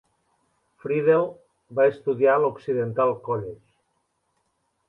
Friedle 0.85 1.19
va 1.81 1.87
estudiar 1.91 2.33
a 2.39 2.43
l'Occidental 2.45 3.15
College. 3.29 3.63